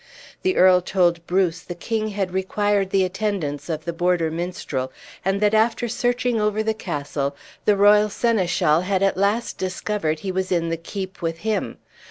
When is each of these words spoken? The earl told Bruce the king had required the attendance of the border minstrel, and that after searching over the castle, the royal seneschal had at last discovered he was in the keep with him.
The 0.41 0.57
earl 0.57 0.81
told 0.81 1.23
Bruce 1.27 1.59
the 1.61 1.75
king 1.75 2.07
had 2.07 2.31
required 2.31 2.89
the 2.89 3.03
attendance 3.05 3.69
of 3.69 3.85
the 3.85 3.93
border 3.93 4.31
minstrel, 4.31 4.91
and 5.23 5.39
that 5.41 5.53
after 5.53 5.87
searching 5.87 6.41
over 6.41 6.63
the 6.63 6.73
castle, 6.73 7.35
the 7.65 7.77
royal 7.77 8.09
seneschal 8.09 8.81
had 8.81 9.03
at 9.03 9.15
last 9.15 9.59
discovered 9.59 10.21
he 10.21 10.31
was 10.31 10.51
in 10.51 10.69
the 10.69 10.77
keep 10.77 11.21
with 11.21 11.41
him. 11.45 11.77